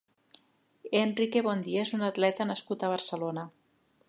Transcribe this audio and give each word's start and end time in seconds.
Enrique 1.01 1.43
Bondia 1.49 1.83
és 1.85 1.93
un 2.01 2.09
atleta 2.11 2.49
nascut 2.53 2.89
a 2.89 2.95
Barcelona. 2.97 3.49